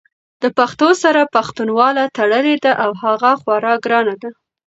[0.43, 4.29] د پښتو سره پښتنواله تړلې ده او هغه خورا ګرانه ده!